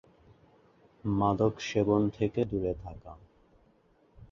মাদক 1.03 1.53
সেবন 1.61 2.01
থেকে 2.09 2.41
দুরে 2.45 2.73
থাকা। 2.83 3.13